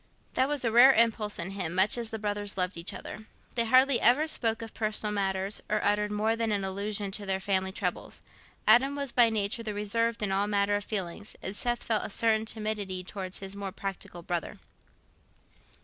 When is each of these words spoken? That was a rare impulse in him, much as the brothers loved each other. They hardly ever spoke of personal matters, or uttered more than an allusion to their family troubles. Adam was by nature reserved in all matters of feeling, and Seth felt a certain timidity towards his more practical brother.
That 0.33 0.47
was 0.47 0.65
a 0.65 0.71
rare 0.71 0.93
impulse 0.93 1.37
in 1.37 1.51
him, 1.51 1.75
much 1.75 1.95
as 1.95 2.09
the 2.09 2.17
brothers 2.17 2.57
loved 2.57 2.75
each 2.75 2.91
other. 2.91 3.25
They 3.53 3.65
hardly 3.65 4.01
ever 4.01 4.25
spoke 4.27 4.63
of 4.63 4.73
personal 4.73 5.13
matters, 5.13 5.61
or 5.69 5.79
uttered 5.83 6.11
more 6.11 6.35
than 6.35 6.51
an 6.51 6.63
allusion 6.63 7.11
to 7.11 7.25
their 7.27 7.39
family 7.39 7.71
troubles. 7.71 8.23
Adam 8.67 8.95
was 8.95 9.11
by 9.11 9.29
nature 9.29 9.61
reserved 9.61 10.23
in 10.23 10.31
all 10.31 10.47
matters 10.47 10.83
of 10.85 10.89
feeling, 10.89 11.27
and 11.43 11.55
Seth 11.55 11.83
felt 11.83 12.03
a 12.03 12.09
certain 12.09 12.47
timidity 12.47 13.03
towards 13.03 13.37
his 13.37 13.55
more 13.55 13.71
practical 13.71 14.23
brother. 14.23 14.57